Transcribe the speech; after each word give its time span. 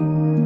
you 0.00 0.39